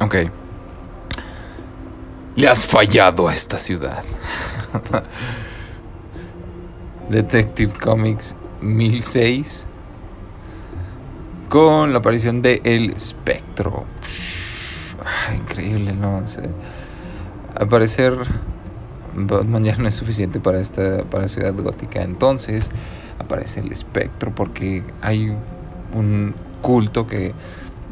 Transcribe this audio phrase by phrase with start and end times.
[0.00, 0.16] Ok.
[2.36, 4.02] Le has fallado a esta ciudad.
[7.10, 9.66] Detective Comics 1006
[11.48, 13.84] con la aparición de El Espectro.
[15.36, 16.26] Increíble, ¿no?
[16.26, 16.42] sé.
[17.56, 18.14] al parecer
[19.14, 22.02] Batman ya no es suficiente para esta para Ciudad Gótica.
[22.02, 22.70] Entonces
[23.18, 25.36] aparece el espectro porque hay
[25.94, 27.34] un culto que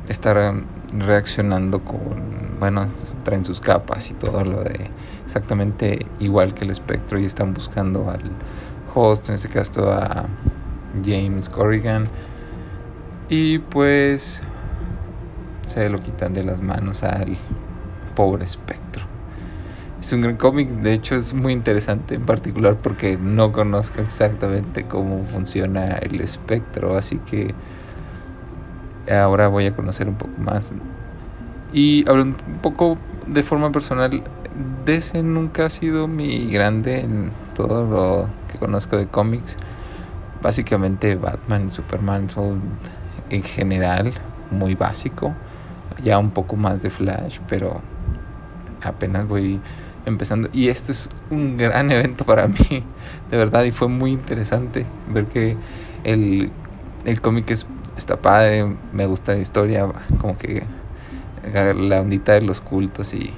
[0.09, 0.55] está
[0.93, 2.85] reaccionando con, bueno,
[3.25, 4.89] traen sus capas y todo lo de
[5.25, 8.23] exactamente igual que el espectro y están buscando al
[8.95, 10.27] host, en este caso a
[11.05, 12.09] James Corrigan
[13.29, 14.41] y pues
[15.67, 17.37] se lo quitan de las manos al
[18.17, 19.05] pobre espectro.
[20.01, 24.85] Es un gran cómic, de hecho es muy interesante en particular porque no conozco exactamente
[24.85, 27.55] cómo funciona el espectro, así que
[29.11, 30.73] ahora voy a conocer un poco más.
[31.73, 34.23] Y hablando un poco de forma personal,
[34.85, 39.57] DC nunca ha sido mi grande en todo lo que conozco de cómics.
[40.43, 42.61] Básicamente Batman Superman son
[43.31, 44.13] en general
[44.51, 45.35] muy básico.
[46.03, 47.81] Ya un poco más de Flash, pero
[48.83, 49.61] apenas voy
[50.07, 50.49] empezando.
[50.53, 52.83] Y este es un gran evento para mí,
[53.31, 55.57] de verdad, y fue muy interesante ver que
[56.05, 56.51] el,
[57.05, 57.51] el cómic
[57.99, 59.87] está padre, me gusta la historia,
[60.21, 60.65] como que
[61.53, 63.33] la ondita de los cultos y,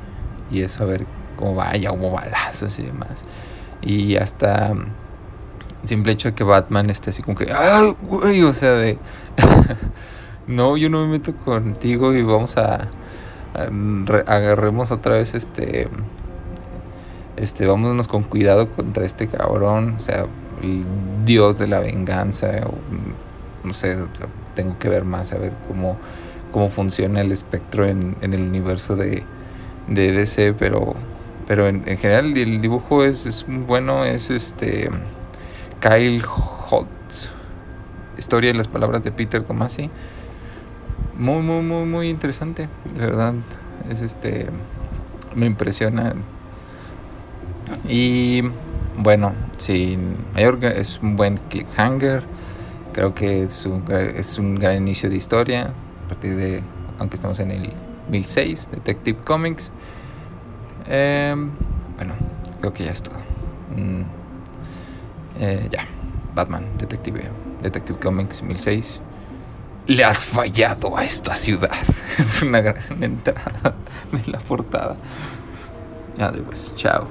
[0.51, 3.25] y eso, a ver cómo vaya, hubo balazos y demás.
[3.83, 4.75] Y hasta
[5.85, 8.43] simple hecho de que Batman esté así como que, ¡ay, güey!
[8.43, 8.99] O sea, de.
[10.47, 12.89] no, yo no me meto contigo y vamos a.
[14.27, 15.89] agarremos otra vez este.
[17.37, 19.95] Este, vámonos con cuidado contra este cabrón.
[19.97, 20.27] O sea,
[20.63, 20.85] el
[21.25, 22.49] dios de la venganza.
[23.65, 23.97] no sé,
[24.61, 25.97] tengo que ver más a ver cómo,
[26.53, 29.25] cómo funciona el espectro en, el universo de,
[29.89, 30.95] de DC, pero.
[31.49, 34.89] Pero en, en general el dibujo es, es bueno, es este
[35.81, 36.23] Kyle
[36.69, 37.33] Holtz.
[38.19, 39.91] Historia y las palabras de Peter Tomasi.
[41.17, 42.69] Muy, muy, muy, muy interesante.
[42.95, 43.35] De verdad.
[43.89, 44.47] Es este.
[45.35, 46.15] Me impresiona.
[47.89, 48.43] Y
[48.99, 49.99] bueno, sí,
[50.35, 52.23] mayor es un buen cliffhanger.
[52.93, 55.73] Creo que es un, es un gran inicio de historia.
[56.05, 56.63] A partir de.
[56.99, 57.73] Aunque estamos en el
[58.11, 59.73] 1006, Detective Comics.
[60.87, 61.35] Eh,
[61.97, 62.15] bueno,
[62.61, 63.19] creo que ya es todo.
[63.77, 64.03] Mm.
[65.41, 65.87] Eh, ya,
[66.35, 67.23] Batman, Detective,
[67.63, 69.01] Detective Comics 1006.
[69.87, 71.71] Le has fallado a esta ciudad.
[72.19, 73.75] Es una gran entrada
[74.13, 74.97] de la portada.
[76.19, 77.09] Ya después, chao.